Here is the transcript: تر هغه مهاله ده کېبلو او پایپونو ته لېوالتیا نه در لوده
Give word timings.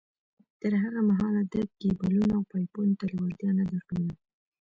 تر 0.61 0.73
هغه 0.83 0.99
مهاله 1.09 1.41
ده 1.51 1.61
کېبلو 1.79 2.23
او 2.35 2.41
پایپونو 2.51 2.93
ته 2.99 3.05
لېوالتیا 3.11 3.51
نه 3.59 3.63
در 3.69 3.83
لوده 3.97 4.15